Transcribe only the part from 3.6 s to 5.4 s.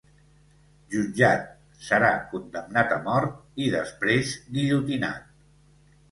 i després guillotinat.